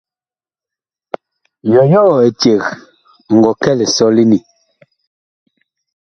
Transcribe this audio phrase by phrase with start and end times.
[1.71, 4.37] Yɔyɔɔ eceg ɔ ngɔ kɛ lisɔlene?